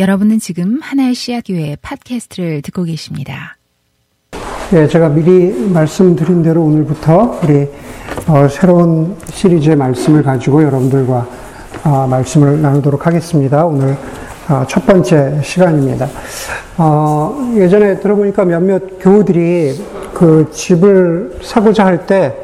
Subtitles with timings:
[0.00, 3.58] 여러분은 지금 하나의 씨앗교회 팟캐스트를 듣고 계십니다.
[4.72, 7.68] 예, 제가 미리 말씀드린 대로 오늘부터 우리
[8.26, 11.28] 어, 새로운 시리즈의 말씀을 가지고 여러분들과
[11.84, 13.66] 어, 말씀을 나누도록 하겠습니다.
[13.66, 13.94] 오늘
[14.48, 16.08] 어, 첫 번째 시간입니다.
[16.78, 22.34] 어, 예전에 들어보니까 몇몇 교우들이 그 집을 사고자 할때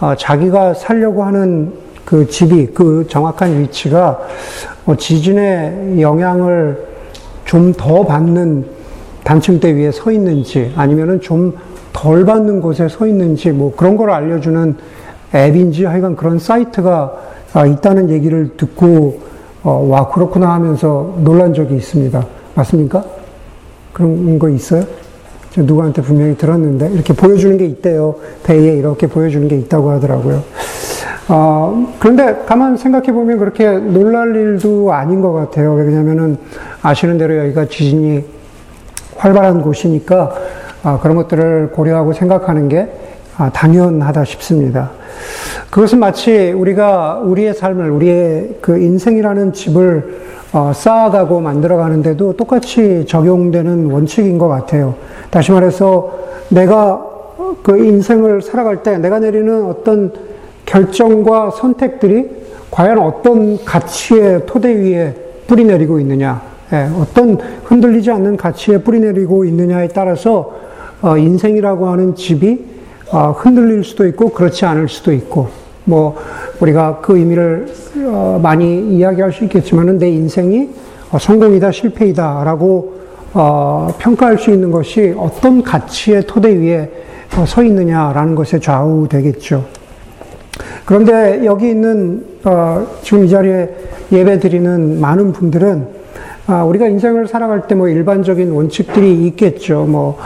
[0.00, 1.72] 어, 자기가 살려고 하는
[2.04, 4.20] 그 집이 그 정확한 위치가
[4.84, 6.89] 어, 지진의 영향을
[7.50, 8.64] 좀 더 받는
[9.24, 11.54] 단층대 위에 서 있는지 아니면은 좀
[11.92, 14.76] 덜 받는 곳에 서 있는지 뭐 그런 걸 알려주는
[15.34, 17.16] 앱인지 하여간 그런 사이트가
[17.52, 19.20] 아, 있다는 얘기를 듣고
[19.62, 22.24] 어, 와 그렇구나 하면서 놀란 적이 있습니다.
[22.54, 23.04] 맞습니까?
[23.92, 24.84] 그런 거 있어요?
[25.56, 28.14] 누구한테 분명히 들었는데 이렇게 보여주는 게 있대요.
[28.44, 30.42] 배에 이렇게 보여주는 게 있다고 하더라고요.
[31.32, 35.74] 어, 그런데 가만 생각해 보면 그렇게 놀랄 일도 아닌 것 같아요.
[35.74, 36.36] 왜냐면은
[36.82, 38.24] 아시는 대로 여기가 지진이
[39.16, 40.34] 활발한 곳이니까
[40.82, 42.88] 아, 그런 것들을 고려하고 생각하는 게
[43.36, 44.90] 아, 당연하다 싶습니다.
[45.70, 54.36] 그것은 마치 우리가 우리의 삶을, 우리의 그 인생이라는 집을 어, 쌓아가고 만들어가는데도 똑같이 적용되는 원칙인
[54.36, 54.94] 것 같아요.
[55.30, 56.12] 다시 말해서
[56.48, 57.06] 내가
[57.62, 60.12] 그 인생을 살아갈 때 내가 내리는 어떤
[60.70, 62.30] 결정과 선택들이
[62.70, 65.14] 과연 어떤 가치의 토대 위에
[65.48, 66.40] 뿌리 내리고 있느냐,
[66.72, 70.54] 예, 어떤 흔들리지 않는 가치에 뿌리 내리고 있느냐에 따라서
[71.02, 72.64] 어, 인생이라고 하는 집이
[73.10, 75.48] 어, 흔들릴 수도 있고 그렇지 않을 수도 있고
[75.84, 76.16] 뭐
[76.60, 77.66] 우리가 그 의미를
[78.06, 80.68] 어, 많이 이야기할 수 있겠지만은 내 인생이
[81.18, 83.00] 성공이다 실패이다라고
[83.98, 86.88] 평가할 수 있는 것이 어떤 가치의 토대 위에
[87.46, 89.79] 서 있느냐라는 것에 좌우되겠죠.
[90.90, 93.68] 그런데 여기 있는 어, 지금 이 자리에
[94.10, 95.86] 예배 드리는 많은 분들은
[96.48, 99.84] 아, 우리가 인생을 살아갈 때 뭐 일반적인 원칙들이 있겠죠.
[99.84, 100.18] 뭐,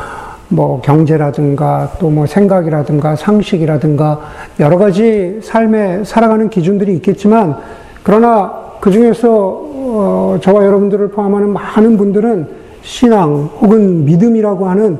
[0.48, 4.20] 뭐 경제라든가 또 뭐 생각이라든가 상식이라든가
[4.59, 7.57] 여러 가지 삶에 살아가는 기준들이 있겠지만
[8.02, 8.51] 그러나
[8.81, 12.48] 그 중에서 어, 저와 여러분들을 포함하는 많은 분들은
[12.81, 14.96] 신앙 혹은 믿음이라고 하는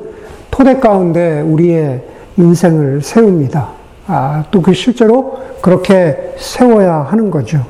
[0.51, 2.03] 토대 가운데 우리의
[2.37, 3.74] 인생을 세웁니다.
[4.07, 7.65] 아, 또 그 실제로 그렇게 세워야 하는 거죠.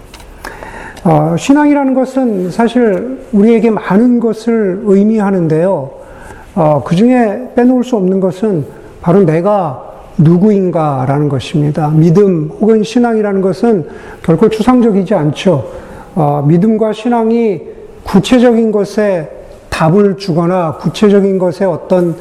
[1.03, 5.91] 어, 신앙이라는 것은 사실 우리에게 많은 것을 의미하는데요.
[6.55, 8.65] 어, 그 중에 빼놓을 수 없는 것은
[9.01, 9.83] 바로 내가
[10.17, 11.89] 누구인가라는 것입니다.
[11.89, 13.87] 믿음 혹은 신앙이라는 것은
[14.23, 15.69] 결코 추상적이지 않죠.
[16.15, 17.61] 어, 믿음과 신앙이
[18.03, 19.29] 구체적인 것에
[19.69, 22.15] 답을 주거나 구체적인 것에 어떤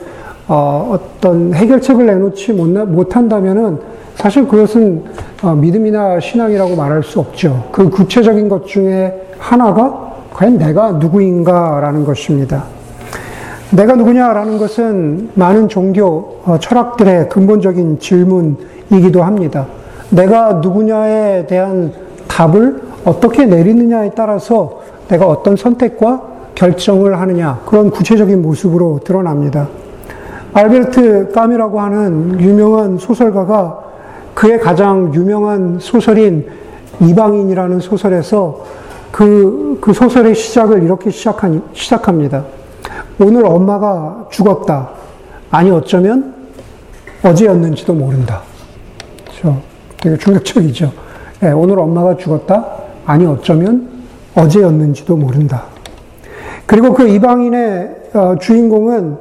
[0.47, 3.79] 어, 어떤 해결책을 내놓지 못, 한다면은
[4.17, 5.05] 사실 그것은
[5.43, 7.69] 어, 믿음이나 신앙이라고 말할 수 없죠.
[7.73, 12.65] 그 구체적인 것 중에 하나가 과연 내가 누구인가라는 것입니다.
[13.71, 19.67] 내가 누구냐라는 것은 많은 종교, 어, 철학들의 근본적인 질문이기도 합니다.
[20.11, 21.93] 내가 누구냐에 대한
[22.29, 26.23] 답을 어떻게 내리느냐에 따라서 내가 어떤 선택과
[26.55, 29.69] 결정을 하느냐, 그런 구체적인 모습으로 드러납니다.
[30.53, 33.84] 알베르트 까미라고 하는 유명한 소설가가
[34.45, 36.47] 그의 가장 유명한 소설인
[37.01, 38.63] 이방인이라는 소설에서
[39.11, 42.45] 그, 그 소설의 시작을 이렇게 시작한, 시작합니다.
[43.19, 44.91] 오늘 엄마가 죽었다.
[45.51, 46.35] 아니, 어쩌면
[47.23, 48.43] 어제였는지도 모른다.
[49.25, 49.63] 그렇죠?
[50.03, 50.93] 되게 충격적이죠.
[51.41, 52.67] 네, 오늘 엄마가 죽었다.
[53.07, 53.89] 아니, 어쩌면
[54.35, 55.63] 어제였는지도 모른다.
[56.67, 59.17] 그리고 그 이방인의 어, 주인공은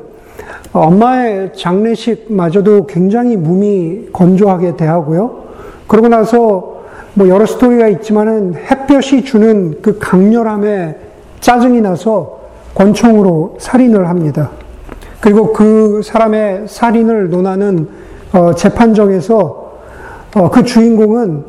[0.73, 5.43] 엄마의 장례식마저도 굉장히 몸이 건조하게 대하고요.
[5.87, 6.81] 그러고 나서
[7.13, 10.97] 뭐 여러 스토리가 있지만은 햇볕이 주는 그 강렬함에
[11.39, 12.39] 짜증이 나서
[12.73, 14.49] 권총으로 살인을 합니다.
[15.21, 17.87] 그리고 그 사람의 살인을 논하는
[18.33, 19.71] 어, 재판정에서
[20.35, 21.43] 어, 그 주인공은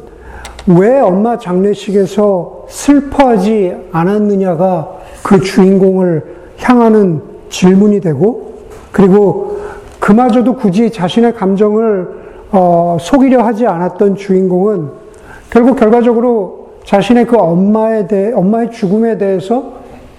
[0.66, 6.24] 왜 엄마 장례식에서 슬퍼하지 않았느냐가 그 주인공을
[6.58, 8.53] 향하는 질문이 되고
[8.94, 9.58] 그리고
[9.98, 12.08] 그마저도 굳이 자신의 감정을
[12.52, 14.88] 어, 속이려 하지 않았던 주인공은
[15.50, 19.72] 결국 결과적으로 자신의 그 엄마에 대해, 엄마의 죽음에 대해서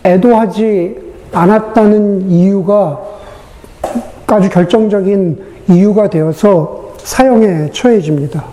[0.04, 0.98] 애도하지
[1.32, 3.00] 않았다는 이유가
[4.28, 5.40] 아주 결정적인
[5.70, 8.44] 이유가 되어서 사형에 처해집니다.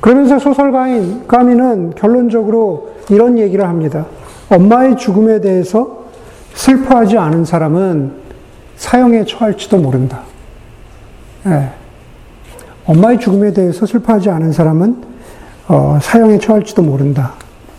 [0.00, 4.06] 그러면서 소설가인 까미는 결론적으로 이런 얘기를 합니다.
[4.50, 6.04] 엄마의 죽음에 대해서
[6.54, 8.22] 슬퍼하지 않은 사람은
[8.82, 10.22] 사형에 처할지도 모른다.
[11.46, 11.70] 예.
[12.84, 14.96] 엄마의 죽음에 대해서 슬퍼하지 않은 사람은
[15.68, 17.34] 어, 사형에 처할지도 모른다.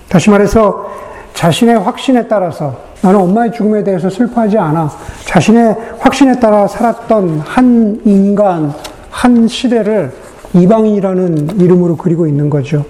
[0.08, 0.90] 다시 말해서
[1.34, 4.90] 자신의 확신에 따라서 나는 엄마의 죽음에 대해서 슬퍼하지 않아.
[5.26, 8.74] 자신의 확신에 따라 살았던 한 인간,
[9.10, 10.14] 한 시대를
[10.54, 12.86] 이방인이라는 이름으로 그리고 있는 거죠.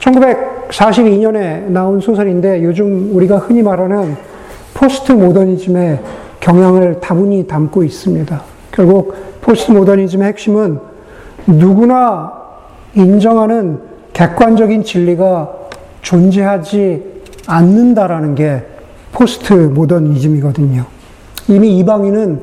[0.00, 4.18] 1942년에 나온 소설인데 요즘 우리가 흔히 말하는
[4.74, 8.40] 포스트 모더니즘의 경향을 다분히 담고 있습니다.
[8.70, 10.78] 결국 포스트 모더니즘의 핵심은
[11.48, 12.32] 누구나
[12.94, 13.80] 인정하는
[14.12, 15.50] 객관적인 진리가
[16.02, 17.02] 존재하지
[17.48, 18.64] 않는다라는 게
[19.10, 20.84] 포스트 모더니즘이거든요.
[21.48, 22.40] 이미 이방인은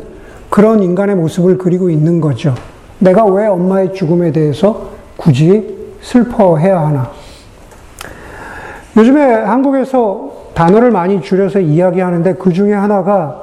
[0.50, 2.54] 그런 인간의 모습을 그리고 있는 거죠.
[3.00, 7.10] 내가 왜 엄마의 죽음에 대해서 굳이 슬퍼해야 하나?
[8.98, 13.43] 요즘에 한국에서 단어를 많이 줄여서 이야기하는데 그 중에 하나가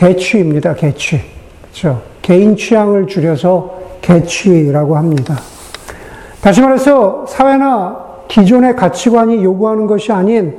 [0.00, 0.74] 개취입니다.
[0.74, 1.20] 개취.
[1.62, 2.00] 그렇죠?
[2.22, 5.36] 개인 취향을 줄여서 개취라고 합니다.
[6.40, 10.56] 다시 말해서 사회나 기존의 가치관이 요구하는 것이 아닌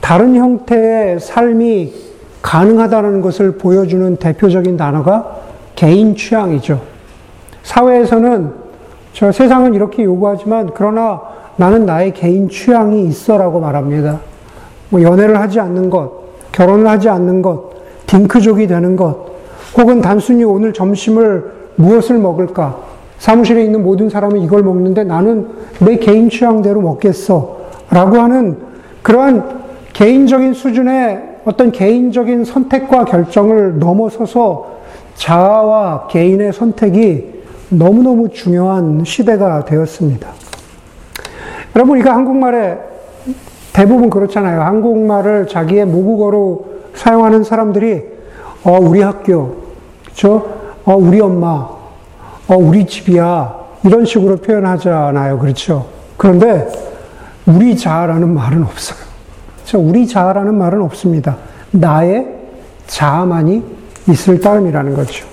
[0.00, 1.94] 다른 형태의 삶이
[2.42, 5.36] 가능하다는 것을 보여주는 대표적인 단어가
[5.76, 6.80] 개인 취향이죠.
[7.62, 8.52] 사회에서는
[9.12, 11.20] 저 세상은 이렇게 요구하지만 그러나
[11.56, 14.18] 나는 나의 개인 취향이 있어라고 말합니다.
[14.88, 16.10] 뭐 연애를 하지 않는 것,
[16.50, 17.70] 결혼을 하지 않는 것,
[18.10, 19.16] 딩크족이 되는 것,
[19.76, 22.76] 혹은 단순히 오늘 점심을 무엇을 먹을까?
[23.18, 25.46] 사무실에 있는 모든 사람은 이걸 먹는데 나는
[25.78, 27.60] 내 개인 취향대로 먹겠어.
[27.90, 28.56] 라고 하는
[29.02, 29.60] 그러한
[29.92, 34.80] 개인적인 수준의 어떤 개인적인 선택과 결정을 넘어서서
[35.14, 40.28] 자아와 개인의 선택이 너무너무 중요한 시대가 되었습니다.
[41.76, 42.78] 여러분, 우리가 한국말에
[43.72, 44.62] 대부분 그렇잖아요.
[44.62, 48.02] 한국말을 자기의 모국어로 사용하는 사람들이,
[48.64, 49.56] 어, 우리 학교,
[50.06, 50.46] 그죠?
[50.84, 51.68] 어, 우리 엄마,
[52.48, 53.58] 어, 우리 집이야.
[53.84, 55.38] 이런 식으로 표현하잖아요.
[55.38, 55.86] 그렇죠?
[56.16, 56.68] 그런데,
[57.46, 58.98] 우리 자라는 말은 없어요.
[59.56, 59.78] 그렇죠?
[59.78, 61.36] 우리 자라는 말은 없습니다.
[61.70, 62.26] 나의
[62.86, 63.62] 자아만이
[64.08, 65.26] 있을 따름이라는 거죠.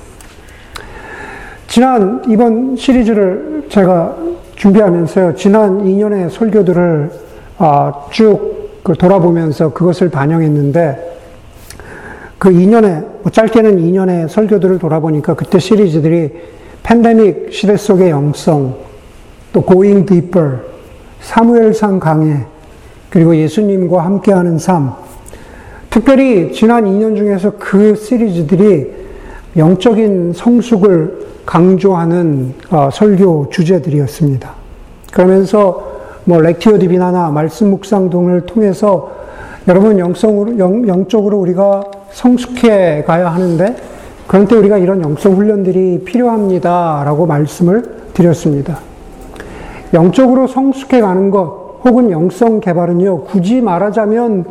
[1.68, 4.16] 지난 이번 시리즈를 제가
[4.56, 7.12] 준비하면서요, 지난 2년의 설교들을
[7.60, 11.17] 아, 쭉그 돌아보면서 그것을 반영했는데,
[12.38, 16.32] 그 2년의, 뭐 짧게는 2년의 설교들을 돌아보니까 그때 시리즈들이
[16.84, 18.76] 팬데믹 시대 속의 영성,
[19.52, 20.60] 또 Going Deeper,
[21.22, 22.46] 사무엘상 강해,
[23.10, 24.94] 그리고 예수님과 함께하는 삶,
[25.90, 28.92] 특별히 지난 2년 중에서 그 시리즈들이
[29.56, 34.54] 영적인 성숙을 강조하는 어, 설교 주제들이었습니다.
[35.12, 39.12] 그러면서 뭐 렉티오 디비나나 말씀 묵상 등을 통해서
[39.68, 41.84] 여러분 영성으로 영, 영적으로 우리가
[42.18, 43.76] 성숙해 가야 하는데
[44.26, 47.84] 그런 때 우리가 이런 영성 훈련들이 필요합니다라고 말씀을
[48.14, 48.80] 드렸습니다.
[49.94, 54.46] 영적으로 성숙해 가는 것 혹은 영성 개발은요 굳이 말하자면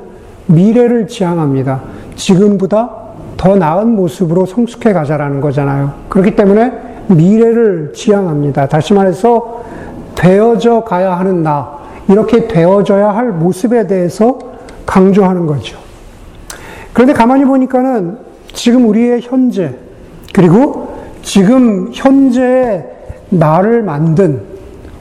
[0.46, 1.82] 미래를 지향합니다.
[2.14, 2.90] 지금보다
[3.36, 5.92] 더 나은 모습으로 성숙해 가자라는 거잖아요.
[6.08, 6.72] 그렇기 때문에
[7.08, 8.68] 미래를 지향합니다.
[8.68, 9.64] 다시 말해서
[10.14, 11.78] 되어져 가야 하는 나,
[12.08, 14.38] 이렇게 되어져야 할 모습에 대해서
[14.86, 15.85] 강조하는 거죠.
[16.96, 18.16] 그런데 가만히 보니까는
[18.54, 19.74] 지금 우리의 현재,
[20.32, 22.86] 그리고 지금 현재의
[23.28, 24.40] 나를 만든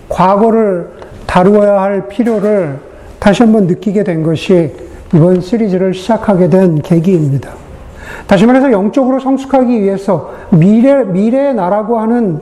[0.09, 0.89] 과거를
[1.25, 2.80] 다루어야 할 필요를
[3.18, 4.74] 다시 한번 느끼게 된 것이
[5.13, 7.51] 이번 시리즈를 시작하게 된 계기입니다.
[8.27, 12.42] 다시 말해서 영적으로 성숙하기 위해서 미래, 미래의 나라고 하는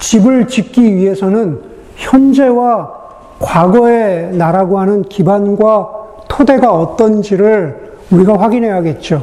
[0.00, 1.60] 집을 짓기 위해서는
[1.96, 2.92] 현재와
[3.38, 5.88] 과거의 나라고 하는 기반과
[6.28, 9.22] 토대가 어떤지를 우리가 확인해야겠죠.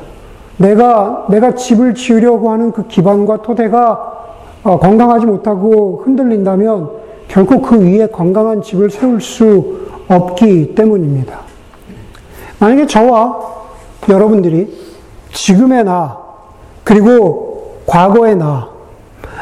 [0.58, 4.15] 내가, 내가 집을 지으려고 하는 그 기반과 토대가
[4.63, 6.89] 어, 건강하지 못하고 흔들린다면
[7.27, 11.39] 결코 그 위에 건강한 집을 세울 수 없기 때문입니다.
[12.60, 13.39] 만약에 저와
[14.10, 14.74] 여러분들이
[15.32, 16.17] 지금의 나,
[16.84, 18.70] 그리고 과거의 나,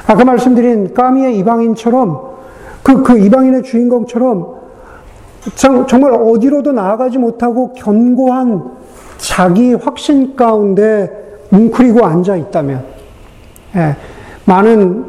[0.07, 2.35] 아까 말씀드린 까미의 이방인처럼
[2.83, 4.55] 그, 그 이방인의 주인공처럼
[5.87, 8.71] 정말 어디로도 나아가지 못하고 견고한
[9.27, 11.09] 자기 확신 가운데
[11.49, 12.83] 뭉클이고 앉아 있다면,
[13.75, 13.95] 예,
[14.45, 15.03] 많은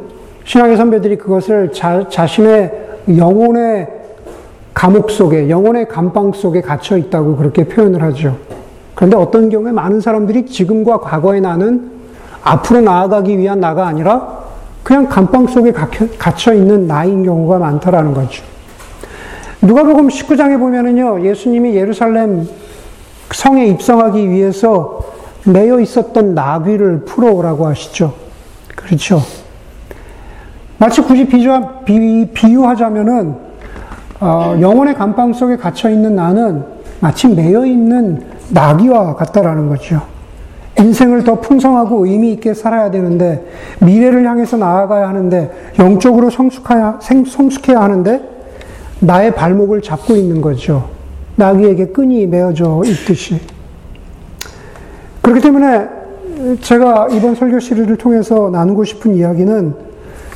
[0.45, 2.73] 신앙의 선배들이 그것을 자, 자신의
[3.17, 3.89] 영혼의
[4.73, 8.39] 감옥 속에, 영혼의 감방 속에 갇혀 있다고 그렇게 표현을 하죠.
[8.95, 11.91] 그런데 어떤 경우에 많은 사람들이 지금과 과거의 나는
[12.43, 14.45] 앞으로 나아가기 위한 나가 아니라
[14.83, 18.43] 그냥 감방 속에 갇혀 있는 나인 경우가 많다라는 거죠.
[19.61, 22.47] 누가복음 19장에 보면은요, 예수님이 예루살렘
[23.33, 25.01] 성에 입성하기 위해서
[25.45, 28.15] 매여 있었던 나귀를 풀어오라고 하시죠.
[28.75, 29.21] 그렇죠.
[30.79, 33.35] 마치 굳이 비유, 하자면은
[34.21, 36.65] 어, 영혼의 감방 속에 갇혀 있는 나는
[37.01, 40.03] 마치 매여 있는 나귀와 같다라는 거죠.
[40.79, 43.47] 인생을 더 풍성하고 의미 있게 살아야 되는데
[43.81, 48.21] 미래를 향해서 나아가야 하는데 영적으로 성숙해야, 성숙해야 하는데
[49.01, 50.96] 나의 발목을 잡고 있는 거죠.
[51.37, 53.41] 나귀에게 끈이 메어져 있듯이.
[55.23, 55.89] 그렇기 때문에
[56.61, 59.75] 제가 이번 설교 시리즈를 통해서 나누고 싶은 이야기는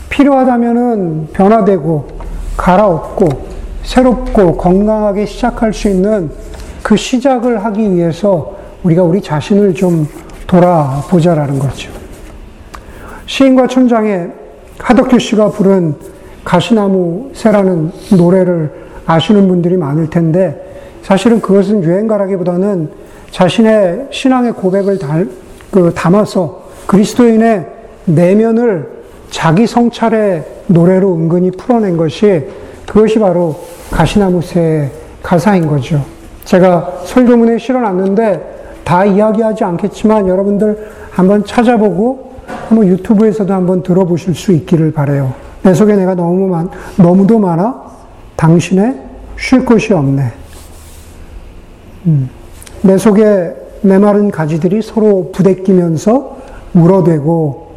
[0.09, 2.09] 필요하다면은 변화되고
[2.57, 3.29] 갈아엎고
[3.83, 6.31] 새롭고 건강하게 시작할 수 있는
[6.83, 10.07] 그 시작을 하기 위해서 우리가 우리 자신을 좀
[10.47, 11.91] 돌아보자라는 거죠.
[13.27, 14.29] 시인과 천장에
[14.79, 15.95] 하덕규 씨가 부른
[16.45, 18.73] 가시나무 새라는 노래를
[19.07, 20.70] 아시는 분들이 많을 텐데
[21.11, 22.89] 사실은 그것은 유행가라기보다는
[23.33, 25.29] 자신의 신앙의 고백을 달,
[25.73, 27.67] 그 담아서 그리스도인의
[28.05, 28.89] 내면을
[29.29, 32.47] 자기 성찰의 노래로 은근히 풀어낸 것이
[32.87, 33.59] 그것이 바로
[33.91, 36.01] 가시나무 새의 가사인 거죠.
[36.45, 42.35] 제가 설교문에 실어놨는데 다 이야기하지 않겠지만 여러분들 한번 찾아보고
[42.69, 45.35] 한번 유튜브에서도 한번 들어보실 수 있기를 바래요.
[45.65, 47.83] 내 속에 내가 너무 많, 너무도 많아
[48.37, 48.97] 당신의
[49.37, 50.35] 쉴 곳이 없네.
[52.07, 52.31] 음,
[52.83, 56.37] 내 속에 메마른 가지들이 서로 부대끼면서
[56.75, 57.71] 울어대고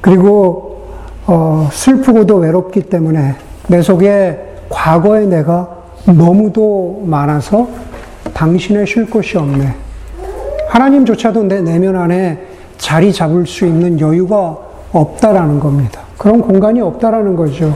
[0.00, 0.84] 그리고
[1.26, 3.36] 어, 슬프고도 외롭기 때문에
[3.68, 5.76] 내 속에 과거의 내가
[6.06, 7.68] 너무도 많아서
[8.34, 9.74] 당신의 쉴 곳이 없네.
[10.68, 12.40] 하나님조차도 내 내면 안에
[12.78, 14.58] 자리 잡을 수 있는 여유가
[14.92, 16.00] 없다라는 겁니다.
[16.18, 17.74] 그런 공간이 없다라는 거죠.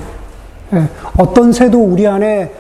[0.75, 0.83] 예,
[1.17, 2.52] 어떤 새도 우리 안에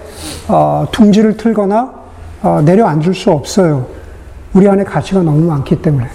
[0.48, 1.97] 어, 둥지를 틀거나 어,
[2.42, 3.86] 내려앉을 수 없어요.
[4.54, 6.06] 우리 안에 가치가 너무 많기 때문에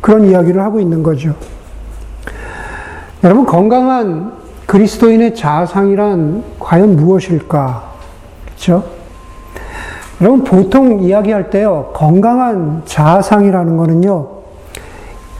[0.00, 1.34] 그런 이야기를 하고 있는 거죠.
[3.24, 4.32] 여러분 건강한
[4.66, 7.92] 그리스도인의 자아상이란 과연 무엇일까?
[8.46, 8.84] 그렇죠?
[10.20, 14.28] 여러분 보통 이야기할 때요 건강한 자아상이라는 거는요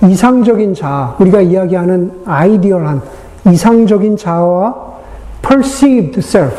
[0.03, 3.01] 이상적인 자아 우리가 이야기하는 아이디얼한
[3.51, 4.75] 이상적인 자아와
[5.41, 6.55] perceived self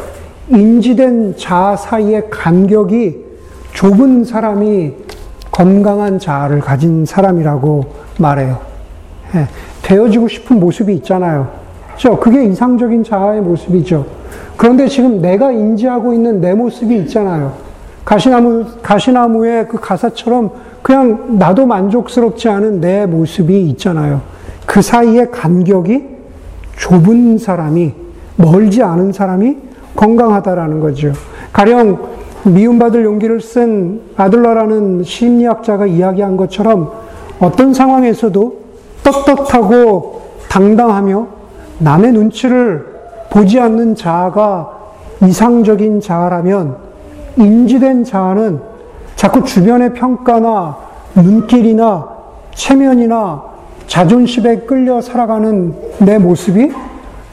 [0.49, 3.26] 인지된 자아 사이의 간격이
[3.77, 4.91] 좁은 사람이
[5.51, 7.85] 건강한 자아를 가진 사람이라고
[8.17, 8.57] 말해요.
[9.35, 9.47] 예,
[9.83, 11.47] 되어지고 싶은 모습이 있잖아요.
[11.93, 12.19] 그죠?
[12.19, 14.03] 그게 이상적인 자아의 모습이죠.
[14.57, 17.53] 그런데 지금 내가 인지하고 있는 내 모습이 있잖아요.
[18.03, 20.49] 가시나무, 가시나무의 그 가사처럼
[20.81, 24.21] 그냥 나도 만족스럽지 않은 내 모습이 있잖아요.
[24.65, 26.03] 그 사이의 간격이
[26.77, 27.93] 좁은 사람이,
[28.37, 29.55] 멀지 않은 사람이
[29.95, 31.13] 건강하다라는 거죠.
[31.53, 36.91] 가령 미움받을 용기를 쓴 아들러라는 심리학자가 이야기한 것처럼
[37.39, 38.57] 어떤 상황에서도
[39.03, 41.27] 떳떳하고 당당하며
[41.79, 42.85] 남의 눈치를
[43.29, 44.71] 보지 않는 자아가
[45.21, 46.77] 이상적인 자아라면
[47.37, 48.59] 인지된 자아는
[49.15, 50.77] 자꾸 주변의 평가나
[51.15, 52.07] 눈길이나
[52.53, 53.43] 체면이나
[53.87, 56.71] 자존심에 끌려 살아가는 내 모습이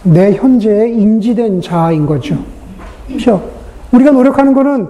[0.04, 2.36] 내 현재의 인지된 자아인 거죠.
[3.06, 3.53] 그렇죠?
[3.94, 4.88] 우리가 노력하는 것은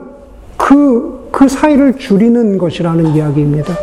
[0.56, 3.74] 그, 그 사이를 줄이는 것이라는 이야기입니다.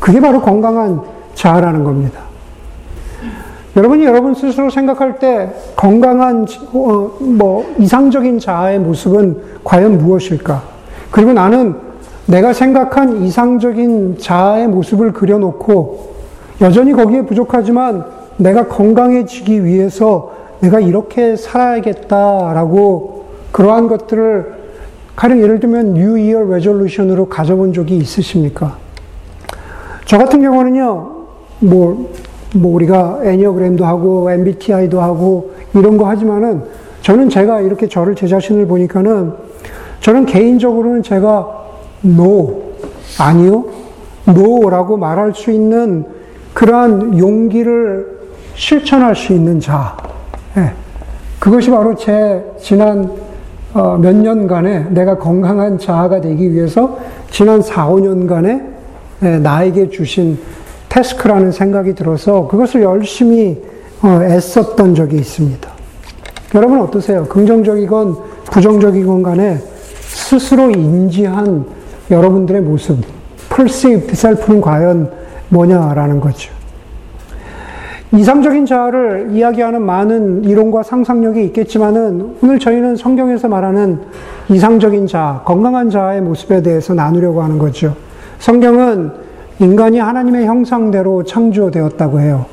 [0.00, 1.00] 그게 바로 건강한
[1.34, 2.20] 자아라는 겁니다.
[3.76, 10.62] 여러분이 여러분 스스로 생각할 때 건강한, 어, 뭐, 이상적인 자아의 모습은 과연 무엇일까?
[11.10, 11.76] 그리고 나는
[12.26, 16.14] 내가 생각한 이상적인 자아의 모습을 그려놓고
[16.60, 18.04] 여전히 거기에 부족하지만
[18.36, 24.63] 내가 건강해지기 위해서 내가 이렇게 살아야겠다라고 그러한 것들을
[25.16, 28.76] 가령 예를 들면 New Year Resolution으로 가져본 적이 있으십니까?
[30.04, 31.26] 저 같은 경우는요,
[31.60, 32.10] 뭐,
[32.54, 36.64] 뭐 우리가 애니어그램도 하고 MBTI도 하고 이런 거 하지만은
[37.02, 39.32] 저는 제가 이렇게 저를 제 자신을 보니까는
[40.00, 41.64] 저는 개인적으로는 제가
[42.04, 42.62] no,
[43.18, 43.66] 아니요,
[44.28, 46.04] no라고 말할 수 있는
[46.54, 48.14] 그러한 용기를
[48.54, 49.96] 실천할 수 있는 자.
[50.54, 50.72] 네.
[51.38, 53.10] 그것이 바로 제 지난
[53.74, 56.96] 어, 몇 년간에 내가 건강한 자아가 되기 위해서
[57.30, 58.62] 지난 4, 5년간에
[59.18, 60.38] 네, 나에게 주신
[60.88, 63.60] 태스크라는 생각이 들어서 그것을 열심히
[64.00, 65.68] 어, 애썼던 적이 있습니다.
[66.54, 67.24] 여러분 어떠세요?
[67.24, 69.58] 긍정적이건 부정적이건 간에
[70.02, 71.64] 스스로 인지한
[72.10, 72.98] 여러분들의 모습,
[73.54, 75.10] perceived self는 과연
[75.48, 76.52] 뭐냐라는 거죠.
[78.16, 83.98] 이상적인 자아를 이야기하는 많은 이론과 상상력이 있겠지만은 오늘 저희는 성경에서 말하는
[84.48, 87.96] 이상적인 자아, 건강한 자아의 모습에 대해서 나누려고 하는 거죠.
[88.38, 89.10] 성경은
[89.58, 92.46] 인간이 하나님의 형상대로 창조되었다고 해요.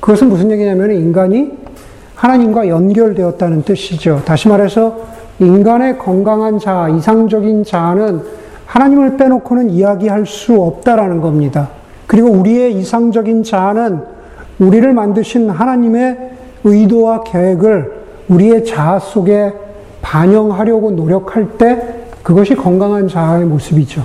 [0.00, 1.52] 그것은 무슨 얘기냐면 인간이
[2.14, 4.22] 하나님과 연결되었다는 뜻이죠.
[4.24, 4.96] 다시 말해서
[5.40, 8.20] 인간의 건강한 자아, 이상적인 자아는
[8.64, 11.68] 하나님을 빼놓고는 이야기할 수 없다라는 겁니다.
[12.06, 14.11] 그리고 우리의 이상적인 자아는
[14.58, 16.30] 우리를 만드신 하나님의
[16.64, 19.52] 의도와 계획을 우리의 자아 속에
[20.00, 24.04] 반영하려고 노력할 때 그것이 건강한 자아의 모습이죠.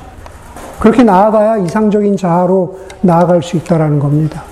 [0.80, 4.44] 그렇게 나아가야 이상적인 자아로 나아갈 수 있다라는 겁니다.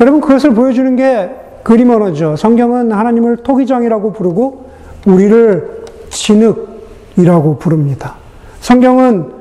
[0.00, 1.30] 여러분 그것을 보여주는 게
[1.62, 2.36] 그림 언어죠.
[2.36, 4.66] 성경은 하나님을 토기장이라고 부르고
[5.06, 8.14] 우리를 진흙이라고 부릅니다.
[8.60, 9.32] 성경은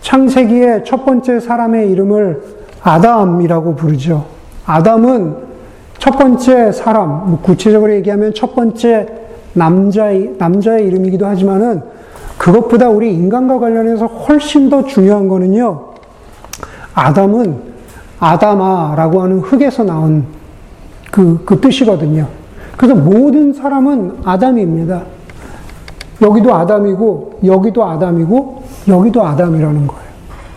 [0.00, 2.42] 창세기의 첫 번째 사람의 이름을
[2.82, 4.35] 아담이라고 부르죠.
[4.66, 5.36] 아담은
[5.98, 9.06] 첫 번째 사람, 뭐 구체적으로 얘기하면 첫 번째
[9.54, 11.82] 남자의, 남자의 이름이기도 하지만은
[12.36, 15.94] 그것보다 우리 인간과 관련해서 훨씬 더 중요한 거는요,
[16.94, 17.76] 아담은
[18.18, 20.24] 아담아라고 하는 흙에서 나온
[21.10, 22.26] 그, 그 뜻이거든요.
[22.76, 25.02] 그래서 모든 사람은 아담입니다.
[26.20, 30.06] 여기도 아담이고, 여기도 아담이고, 여기도 아담이라는 거예요.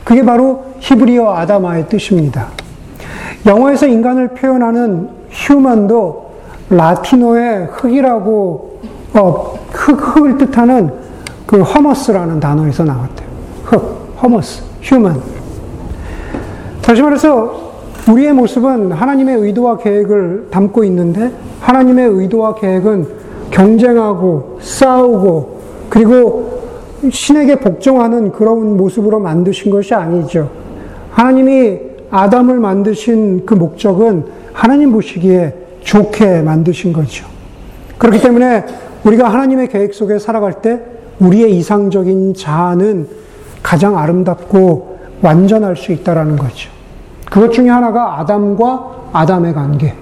[0.03, 2.47] 그게 바로 히브리어 아담아의 뜻입니다.
[3.45, 6.29] 영어에서 인간을 표현하는 human도
[6.69, 8.79] 라틴어의 흙이라고,
[9.15, 10.91] 어, 흙, 흙을 뜻하는
[11.45, 13.27] 그 humus라는 단어에서 나왔대요.
[13.63, 15.21] 흙, humus, human.
[16.81, 17.69] 다시 말해서
[18.09, 21.31] 우리의 모습은 하나님의 의도와 계획을 담고 있는데
[21.61, 23.07] 하나님의 의도와 계획은
[23.51, 26.59] 경쟁하고 싸우고 그리고
[27.11, 30.49] 신에게 복종하는 그런 모습으로 만드신 것이 아니죠.
[31.11, 37.25] 하나님이 아담을 만드신 그 목적은 하나님 보시기에 좋게 만드신 거죠.
[37.97, 38.65] 그렇기 때문에
[39.03, 40.81] 우리가 하나님의 계획 속에 살아갈 때
[41.19, 43.07] 우리의 이상적인 자아는
[43.61, 46.69] 가장 아름답고 완전할 수 있다라는 거죠.
[47.29, 49.93] 그것 중에 하나가 아담과 아담의 관계.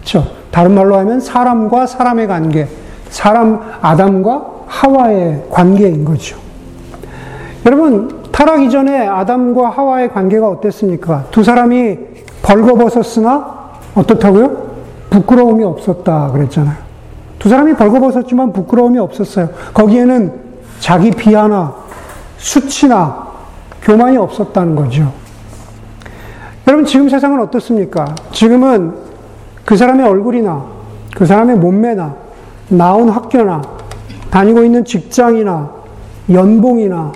[0.00, 0.26] 그렇죠?
[0.50, 2.68] 다른 말로 하면 사람과 사람의 관계.
[3.10, 6.38] 사람 아담과 하와의 관계인 거죠.
[7.66, 11.26] 여러분, 타락 이전에 아담과 하와의 관계가 어땠습니까?
[11.30, 11.98] 두 사람이
[12.42, 13.62] 벌거벗었으나
[13.94, 14.72] 어떻다고요?
[15.10, 16.76] 부끄러움이 없었다 그랬잖아요.
[17.38, 19.50] 두 사람이 벌거벗었지만 부끄러움이 없었어요.
[19.74, 20.32] 거기에는
[20.80, 21.74] 자기 비하나
[22.38, 23.28] 수치나
[23.82, 25.12] 교만이 없었다는 거죠.
[26.66, 28.14] 여러분, 지금 세상은 어떻습니까?
[28.32, 28.94] 지금은
[29.64, 30.64] 그 사람의 얼굴이나
[31.14, 32.14] 그 사람의 몸매나
[32.68, 33.62] 나온 학교나
[34.30, 35.70] 다니고 있는 직장이나
[36.30, 37.12] 연봉이나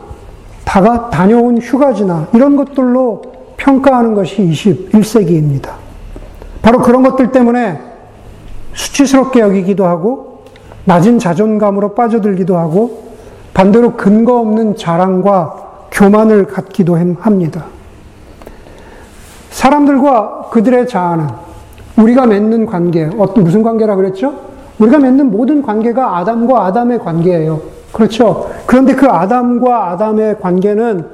[0.76, 3.22] 다가 다녀온 휴가지나 이런 것들로
[3.56, 5.70] 평가하는 것이 21세기입니다.
[6.60, 7.80] 바로 그런 것들 때문에
[8.74, 10.44] 수치스럽게 여기기도 하고
[10.84, 13.04] 낮은 자존감으로 빠져들기도 하고
[13.54, 17.64] 반대로 근거 없는 자랑과 교만을 갖기도 합니다.
[19.48, 21.26] 사람들과 그들의 자아는
[21.96, 24.34] 우리가 맺는 관계, 어떤 무슨 관계라 그랬죠?
[24.78, 27.75] 우리가 맺는 모든 관계가 아담과 아담의 관계예요.
[27.96, 28.50] 그렇죠?
[28.66, 31.06] 그런데 그 아담과 아담의 관계는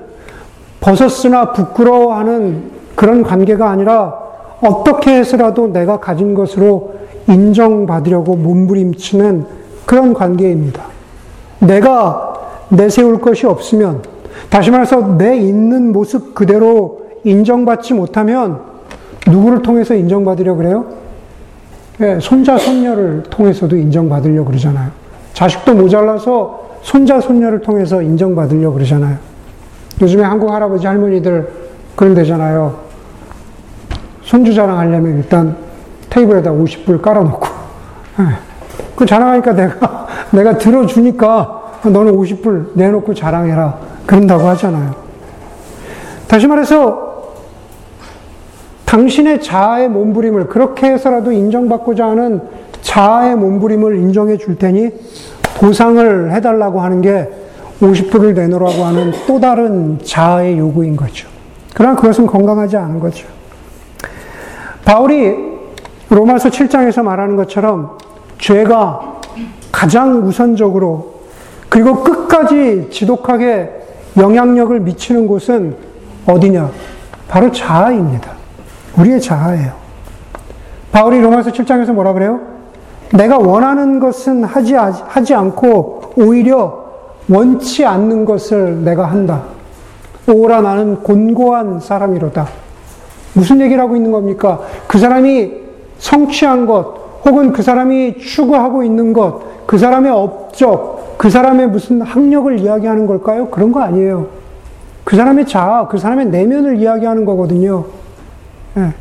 [0.80, 4.18] 벗었으나 부끄러워하는 그런 관계가 아니라
[4.60, 6.94] 어떻게 해서라도 내가 가진 것으로
[7.28, 9.46] 인정받으려고 몸부림치는
[9.86, 10.82] 그런 관계입니다.
[11.60, 12.34] 내가
[12.68, 14.02] 내세울 것이 없으면,
[14.50, 18.58] 다시 말해서 내 있는 모습 그대로 인정받지 못하면
[19.28, 20.86] 누구를 통해서 인정받으려 그래요?
[22.00, 24.90] 예, 손자, 손녀를 통해서도 인정받으려 그러잖아요.
[25.32, 29.16] 자식도 모자라서 손자, 손녀를 통해서 인정받으려 그러잖아요.
[30.00, 31.48] 요즘에 한국 할아버지, 할머니들
[31.96, 32.80] 그런 데잖아요.
[34.22, 35.56] 손주 자랑하려면 일단
[36.10, 37.46] 테이블에다 50불 깔아놓고,
[38.20, 38.24] 예,
[38.96, 43.78] 그 자랑하니까 내가, 내가 들어주니까 너는 50불 내놓고 자랑해라.
[44.06, 44.94] 그런다고 하잖아요.
[46.26, 47.12] 다시 말해서
[48.84, 52.42] 당신의 자아의 몸부림을 그렇게 해서라도 인정받고자 하는
[52.82, 54.90] 자아의 몸부림을 인정해 줄 테니
[55.58, 57.28] 보상을 해달라고 하는 게
[57.80, 61.28] 50불을 내놓으라고 하는 또 다른 자아의 요구인 거죠.
[61.74, 63.26] 그러나 그것은 건강하지 않은 거죠.
[64.84, 65.34] 바울이
[66.08, 67.98] 로마서 7장에서 말하는 것처럼
[68.38, 69.20] 죄가
[69.70, 71.14] 가장 우선적으로
[71.68, 73.70] 그리고 끝까지 지독하게
[74.16, 75.76] 영향력을 미치는 곳은
[76.26, 76.70] 어디냐?
[77.28, 78.30] 바로 자아입니다.
[78.98, 79.72] 우리의 자아예요.
[80.92, 82.51] 바울이 로마서 7장에서 뭐라 그래요?
[83.12, 86.82] 내가 원하는 것은 하지, 하지 않고 오히려
[87.28, 89.42] 원치 않는 것을 내가 한다.
[90.28, 92.46] 오라 나는 곤고한 사람이로다.
[93.34, 94.60] 무슨 얘기를 하고 있는 겁니까?
[94.86, 95.52] 그 사람이
[95.98, 102.58] 성취한 것, 혹은 그 사람이 추구하고 있는 것, 그 사람의 업적, 그 사람의 무슨 학력을
[102.58, 103.48] 이야기하는 걸까요?
[103.48, 104.26] 그런 거 아니에요.
[105.04, 107.84] 그 사람의 자아, 그 사람의 내면을 이야기하는 거거든요.
[108.76, 108.92] 예.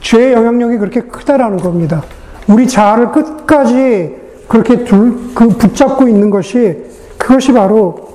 [0.00, 2.02] 죄의 영향력이 그렇게 크다라는 겁니다.
[2.48, 4.16] 우리 자아를 끝까지
[4.48, 6.84] 그렇게 둘, 그 붙잡고 있는 것이
[7.18, 8.08] 그것이 바로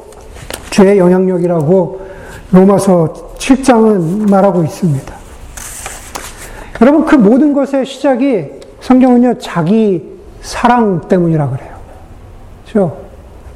[0.72, 2.02] 죄의 영향력이라고
[2.52, 5.14] 로마서 7장은 말하고 있습니다.
[6.82, 8.50] 여러분, 그 모든 것의 시작이
[8.82, 11.74] 성경은요, 자기 사랑 때문이라 그래요.
[12.66, 12.98] 그죠?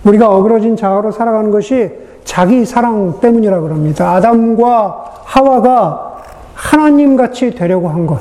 [0.03, 1.91] 우리가 어그러진 자아로 살아가는 것이
[2.23, 4.11] 자기 사랑 때문이라 그럽니다.
[4.13, 8.19] 아담과 하와가 하나님 같이 되려고 한 것.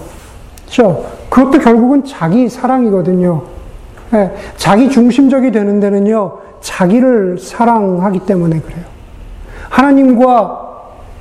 [0.65, 1.05] 그죠?
[1.37, 3.43] 그것도 결국은 자기 사랑이거든요.
[4.11, 8.85] 네, 자기 중심적이 되는 데는요, 자기를 사랑하기 때문에 그래요.
[9.69, 10.63] 하나님과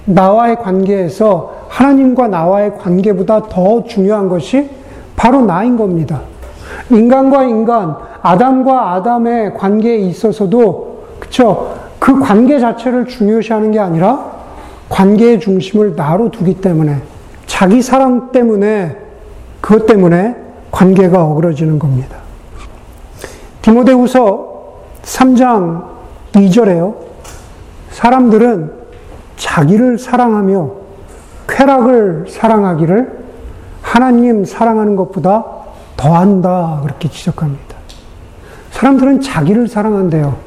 [0.06, 4.69] 나와의 관계에서 하나님과 나와의 관계보다 더 중요한 것이
[5.17, 6.21] 바로 나인 겁니다.
[6.89, 11.75] 인간과 인간, 아담과 아담의 관계에 있어서도, 그쵸?
[11.99, 14.32] 그 관계 자체를 중요시하는 게 아니라
[14.88, 17.01] 관계의 중심을 나로 두기 때문에,
[17.47, 19.04] 자기 사랑 때문에,
[19.65, 20.36] 그것 때문에
[20.69, 22.17] 관계가 어그러지는 겁니다.
[23.63, 25.86] 디모데후서 3장
[26.34, 26.95] 2절에요.
[27.89, 28.71] 사람들은
[29.38, 30.69] 자기를 사랑하며
[31.47, 33.25] 쾌락을 사랑하기를
[33.82, 35.43] 하나님 사랑하는 것보다
[35.97, 36.82] 더한다.
[36.84, 37.75] 그렇게 지적합니다.
[38.69, 40.38] 사람들은 자기를 사랑한대요.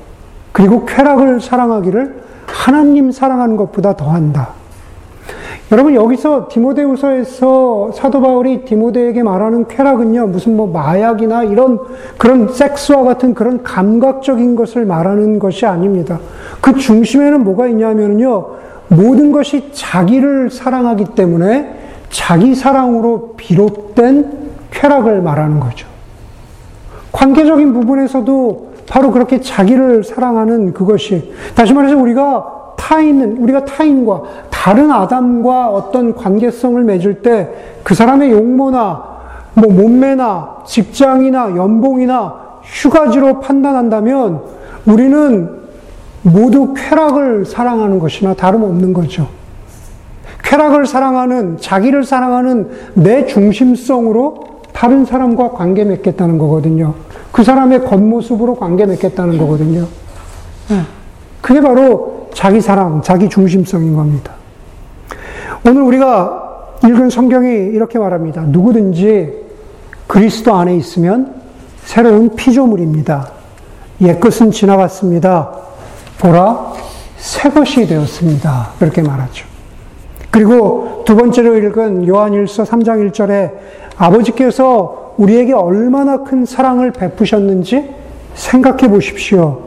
[0.53, 4.58] 그리고 쾌락을 사랑하기를 하나님 사랑하는 것보다 더한다.
[5.71, 11.79] 여러분 여기서 디모데후서에서 사도 바울이 디모데에게 말하는 쾌락은요 무슨 뭐 마약이나 이런
[12.17, 16.21] 그런 섹스와 같은 그런 감각적인 것을 말하는 것이 아닙니다.
[16.63, 18.47] 그 중심에는 뭐가 있냐면요
[18.89, 21.77] 모든 것이 자기를 사랑하기 때문에
[22.09, 24.39] 자기 사랑으로 비롯된
[24.71, 25.87] 쾌락을 말하는 거죠.
[27.13, 35.69] 관계적인 부분에서도 바로 그렇게 자기를 사랑하는 그것이 다시 말해서 우리가 타인은 우리가 타인과 다른 아담과
[35.69, 39.03] 어떤 관계성을 맺을 때 그 사람의 용모나
[39.55, 44.43] 뭐 몸매나 직장이나 연봉이나 휴가지로 판단한다면
[44.85, 45.49] 우리는
[46.21, 49.29] 모두 쾌락을 사랑하는 것이나 다름없는 거죠.
[50.45, 56.93] 쾌락을 사랑하는 자기를 사랑하는 내 중심성으로 다른 사람과 관계 맺겠다는 거거든요.
[57.33, 59.87] 그 사람의 겉모습으로 관계 맺겠다는 거거든요.
[60.69, 60.83] 네.
[61.41, 64.33] 그게 바로 자기 사랑, 자기 중심성인 겁니다.
[65.67, 66.49] 오늘 우리가
[66.85, 68.43] 읽은 성경이 이렇게 말합니다.
[68.43, 69.33] 누구든지
[70.07, 71.35] 그리스도 안에 있으면
[71.85, 73.33] 새로운 피조물입니다.
[74.01, 75.51] 옛것은 지나갔습니다.
[76.21, 76.73] 보라,
[77.17, 78.71] 새 것이 되었습니다.
[78.79, 79.47] 그렇게 말하죠.
[80.31, 83.53] 그리고 두 번째로 읽은 요한일서 3장 1절에
[83.97, 87.91] 아버지께서 우리에게 얼마나 큰 사랑을 베푸셨는지
[88.35, 89.63] 생각해 보십시오.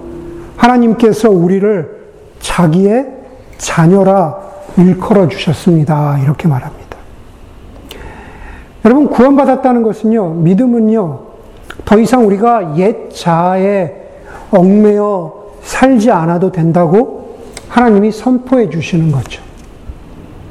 [0.55, 2.00] 하나님께서 우리를
[2.41, 3.07] 자기의
[3.57, 4.37] 자녀라
[4.77, 6.19] 일컬어 주셨습니다.
[6.19, 6.97] 이렇게 말합니다.
[8.85, 11.19] 여러분, 구원받았다는 것은요, 믿음은요,
[11.85, 13.93] 더 이상 우리가 옛 자아에
[14.51, 17.37] 얽매여 살지 않아도 된다고
[17.69, 19.41] 하나님이 선포해 주시는 거죠.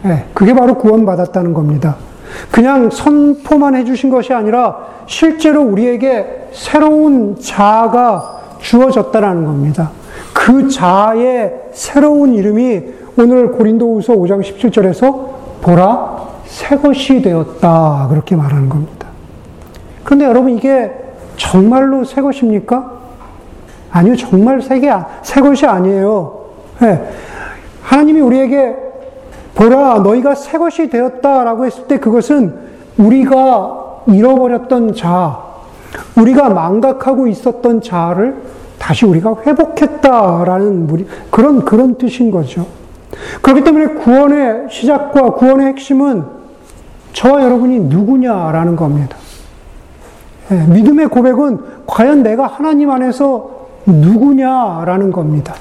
[0.03, 1.97] 네, 그게 바로 구원받았다는 겁니다.
[2.51, 9.91] 그냥 선포만 해주신 것이 아니라 실제로 우리에게 새로운 자아가 주어졌다는 겁니다.
[10.33, 12.83] 그 자아의 새로운 이름이
[13.19, 15.31] 오늘 고린도후서 5장 17절에서
[15.61, 19.09] 보라 새 것이 되었다 그렇게 말하는 겁니다.
[20.05, 20.91] 그런데 여러분 이게
[21.37, 23.01] 정말로 새 것입니까?
[23.91, 26.41] 아니요, 정말 새, 게, 새 것이 아니에요.
[26.81, 27.11] 네.
[27.83, 28.77] 하나님이 우리에게
[29.55, 32.55] 보라, 너희가 새 것이 되었다라고 했을 때 그것은
[32.99, 35.39] 우리가 잃어버렸던 자,
[36.17, 38.37] 우리가 망각하고 있었던 자를
[38.81, 42.67] 다시 우리가 회복했다라는 그런, 그런 뜻인 거죠.
[43.43, 46.25] 그렇기 때문에 구원의 시작과 구원의 핵심은
[47.13, 49.17] 저와 여러분이 누구냐라는 겁니다.
[50.51, 53.51] 예, 믿음의 고백은 과연 내가 하나님 안에서
[53.85, 55.55] 누구냐라는 겁니다.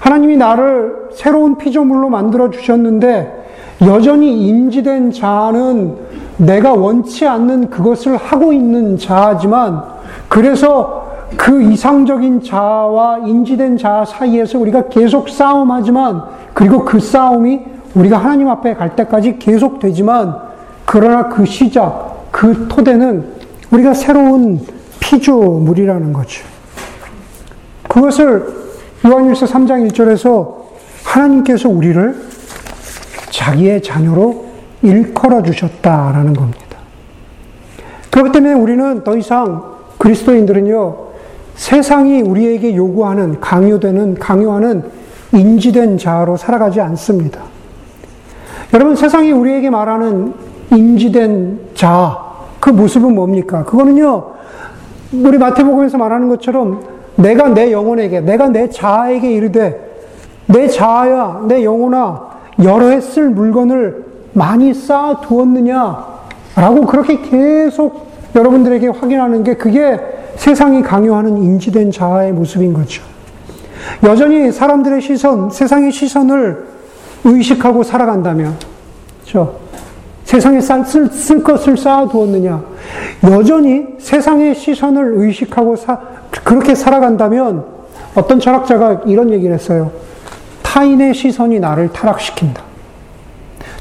[0.00, 3.44] 하나님이 나를 새로운 피조물로 만들어 주셨는데
[3.82, 5.96] 여전히 인지된 자는
[6.38, 9.84] 내가 원치 않는 그것을 하고 있는 자지만
[10.28, 11.03] 그래서
[11.36, 17.60] 그 이상적인 자와 인지된 자 사이에서 우리가 계속 싸움하지만 그리고 그 싸움이
[17.94, 20.36] 우리가 하나님 앞에 갈 때까지 계속 되지만
[20.84, 23.24] 그러나 그 시작, 그 토대는
[23.70, 24.60] 우리가 새로운
[25.00, 26.44] 피조물이라는 거죠.
[27.88, 28.46] 그것을
[29.06, 30.54] 요한일서 3장 1절에서
[31.04, 32.16] 하나님께서 우리를
[33.30, 34.46] 자기의 자녀로
[34.82, 36.64] 일컬어 주셨다라는 겁니다.
[38.10, 40.96] 그렇기 때문에 우리는 더 이상 그리스도인들은요,
[41.56, 44.82] 세상이 우리에게 요구하는, 강요되는, 강요하는
[45.32, 47.40] 인지된 자로 살아가지 않습니다.
[48.72, 50.34] 여러분, 세상이 우리에게 말하는
[50.72, 52.18] 인지된 자,
[52.60, 53.64] 그 모습은 뭡니까?
[53.64, 54.32] 그거는요,
[55.12, 56.82] 우리 마태복음에서 말하는 것처럼
[57.16, 59.92] 내가 내 영혼에게, 내가 내 자아에게 이르되,
[60.46, 66.06] 내 자아야, 내 영혼아, 여러 해 쓸 물건을 많이 쌓아 두었느냐
[66.56, 69.98] 라고 그렇게 계속 여러분들에게 확인하는 게 그게
[70.36, 73.02] 세상이 강요하는 인지된 자아의 모습인 거죠.
[74.02, 76.66] 여전히 사람들의 시선, 세상의 시선을
[77.24, 78.56] 의식하고 살아간다면,
[79.20, 79.58] 그렇죠?
[80.24, 82.62] 세상에 쓸, 쓸 것을 쌓아두었느냐?
[83.24, 86.00] 여전히 세상의 시선을 의식하고 사,
[86.44, 87.64] 그렇게 살아간다면
[88.14, 89.92] 어떤 철학자가 이런 얘기를 했어요.
[90.62, 92.62] 타인의 시선이 나를 타락시킨다.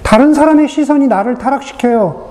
[0.03, 2.22] 다른 사람의 시선이 나를 타락시켜요.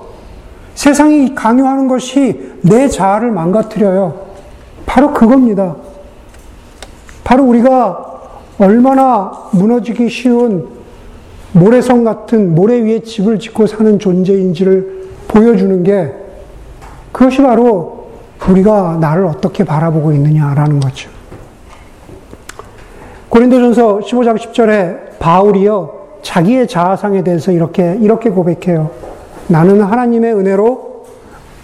[0.75, 4.27] 세상이 강요하는 것이 내 자아를 망가뜨려요.
[4.85, 5.75] 바로 그겁니다.
[7.23, 8.13] 바로 우리가
[8.57, 10.67] 얼마나 무너지기 쉬운
[11.53, 16.13] 모래성 같은 모래 위에 집을 짓고 사는 존재인지를 보여주는 게
[17.11, 18.07] 그것이 바로
[18.47, 21.09] 우리가 나를 어떻게 바라보고 있느냐라는 거죠.
[23.29, 28.91] 고린도전서 15장 10절에 바울이요 자기의 자아상에 대해서 이렇게 이렇게 고백해요.
[29.47, 31.05] 나는 하나님의 은혜로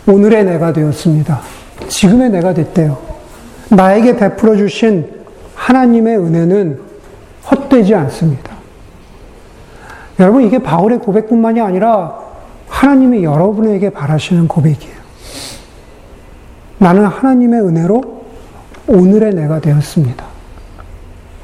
[0.08, 1.40] 오늘의 내가 되었습니다.
[1.88, 2.98] 지금의 내가 됐대요.
[3.70, 5.08] 나에게 베풀어 주신
[5.56, 6.80] 하나님의 은혜는
[7.50, 8.52] 헛되지 않습니다.
[10.20, 12.20] 여러분, 이게 바울의 고백뿐만이 아니라
[12.68, 15.00] 하나님이 여러분에게 바라시는 고백이에요.
[16.78, 18.20] 나는 하나님의 은혜로
[18.88, 20.26] 오늘의 내가 되었습니다.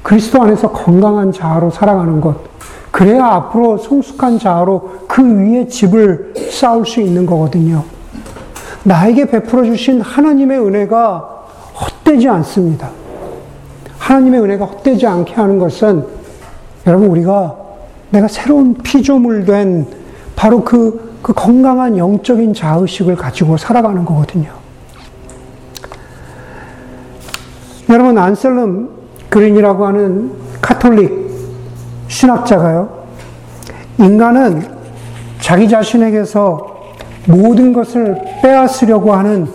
[0.01, 2.54] 그리스도 안에서 건강한 자아로 살아가는 것.
[2.95, 7.83] 그래야 앞으로 성숙한 자아로 그 위에 집을 쌓을 수 있는 거거든요.
[8.83, 11.17] 나에게 베풀어 주신 하나님의 은혜가
[11.81, 12.89] 헛되지 않습니다.
[13.99, 16.05] 하나님의 은혜가 헛되지 않게 하는 것은
[16.87, 17.57] 여러분 우리가
[18.11, 19.85] 내가 새로운 피조물 된
[20.37, 24.51] 바로 그, 그 건강한 영적인 자의식을 가지고 살아가는 거거든요.
[27.89, 28.89] 여러분, 안셀름
[29.27, 30.31] 그린이라고 하는
[30.61, 31.24] 카톨릭
[32.07, 33.05] 신학자가요,
[33.97, 34.67] 인간은
[35.39, 36.75] 자기 자신에게서
[37.27, 39.47] 모든 것을 빼앗으려고 하는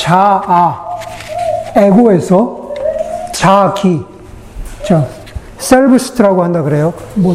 [0.00, 0.84] 자아,
[1.76, 2.72] 에고에서
[3.32, 4.02] 자기,
[4.84, 5.04] 저,
[5.58, 6.92] 셀브스트라고 한다 그래요.
[7.14, 7.34] 뭐,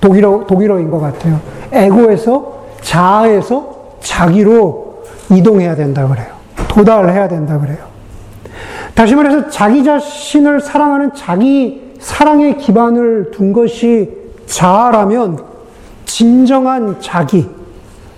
[0.00, 1.40] 독일어, 독일어인 것 같아요.
[1.72, 2.52] 에고에서,
[2.82, 6.26] 자아에서 자기로 이동해야 된다 그래요.
[6.68, 7.78] 도달해야 된다 그래요.
[8.94, 14.10] 다시 말해서 자기 자신을 사랑하는 자기 사랑의 기반을 둔 것이
[14.46, 15.38] 자아라면
[16.04, 17.48] 진정한 자기,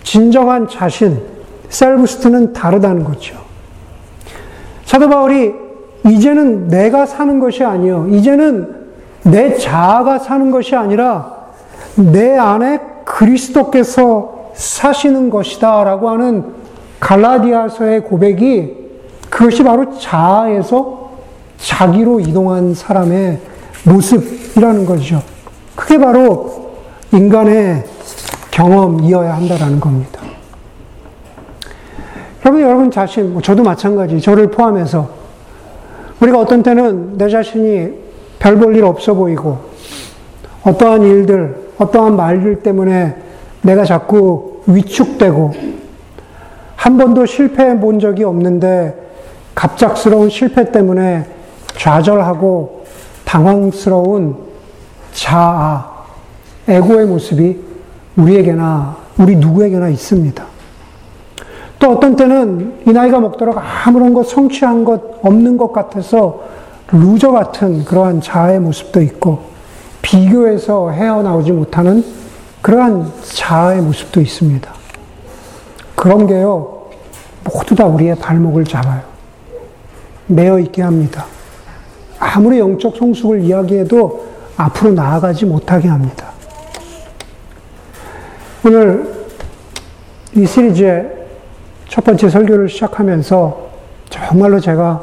[0.02, 1.20] 진정한 자신,
[1.68, 3.36] 셀브스트는 다르다는 거죠.
[4.86, 5.54] 사도 바울이
[6.06, 8.06] 이제는 내가 사는 것이 아니요.
[8.08, 8.74] 이제는
[9.24, 11.44] 내 자아가 사는 것이 아니라
[11.96, 16.44] 내 안에 그리스도께서 사시는 것이다 라고 하는
[17.00, 18.76] 갈라디아서의 고백이
[19.28, 21.10] 그것이 바로 자아에서
[21.58, 23.53] 자기로 이동한 사람의
[23.84, 25.22] 모습이라는 거죠.
[25.76, 26.72] 그게 바로
[27.12, 27.84] 인간의
[28.50, 30.20] 경험이어야 한다라는 겁니다.
[32.44, 35.08] 여러분, 여러분 자신, 뭐 저도 마찬가지, 저를 포함해서
[36.20, 38.04] 우리가 어떤 때는 내 자신이
[38.38, 39.58] 별 볼 일 없어 보이고
[40.62, 43.16] 어떠한 일들, 어떠한 말들 때문에
[43.62, 45.52] 내가 자꾸 위축되고
[46.76, 48.94] 한 번도 실패해 본 적이 없는데
[49.54, 51.24] 갑작스러운 실패 때문에
[51.78, 52.83] 좌절하고
[53.24, 54.36] 당황스러운
[55.12, 55.92] 자아,
[56.68, 57.60] 에고의 모습이
[58.16, 60.44] 우리에게나, 우리 누구에게나 있습니다.
[61.78, 66.44] 또 어떤 때는 이 나이가 먹도록 아무런 것 성취한 것 없는 것 같아서
[66.90, 69.42] loser 같은 그러한 자아의 모습도 있고
[70.00, 72.04] 비교해서 헤어나오지 못하는
[72.62, 74.72] 그러한 자아의 모습도 있습니다.
[75.94, 76.88] 그런 게요,
[77.44, 79.02] 모두 다 우리의 발목을 잡아요.
[80.26, 81.26] 매어 있게 합니다.
[82.24, 86.32] 아무리 영적 성숙을 이야기해도 앞으로 나아가지 못하게 합니다.
[88.64, 89.12] 오늘
[90.34, 91.12] 이 시리즈의
[91.88, 93.68] 첫 번째 설교를 시작하면서
[94.08, 95.02] 정말로 제가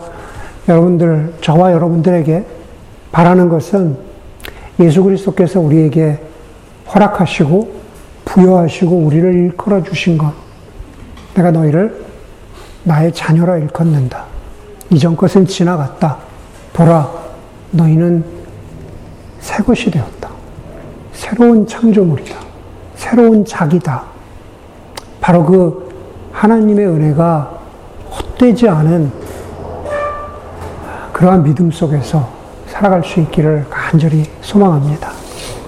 [0.67, 2.43] 여러분들, 저와 여러분들에게
[3.11, 3.97] 바라는 것은
[4.79, 6.19] 예수 그리스도께서 우리에게
[6.93, 7.81] 허락하시고
[8.25, 10.33] 부여하시고 우리를 일컬어 주신 것.
[11.35, 12.03] 내가 너희를
[12.83, 14.25] 나의 자녀라 일컫는다.
[14.89, 16.30] 이전 것은 지나갔다.
[16.73, 17.09] 보라,
[17.71, 18.23] 너희는
[19.39, 20.29] 새 것이 되었다.
[21.13, 22.35] 새로운 창조물이다.
[22.95, 24.03] 새로운 자기다.
[25.19, 25.89] 바로 그
[26.31, 27.59] 하나님의 은혜가
[28.09, 29.11] 헛되지 않은
[31.13, 32.29] 그러한 믿음 속에서
[32.67, 35.20] 살아갈 수 있기를 간절히 소망합니다.